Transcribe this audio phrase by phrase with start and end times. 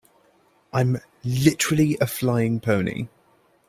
[0.73, 3.07] I'm literally a flying pony.